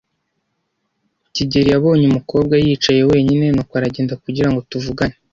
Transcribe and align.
kigeli 1.33 1.69
yabonye 1.73 2.03
umukobwa 2.07 2.53
yicaye 2.65 3.01
wenyine, 3.11 3.45
nuko 3.51 3.73
aragenda 3.79 4.13
kugira 4.23 4.49
ngo 4.51 4.59
tuvugane. 4.69 5.15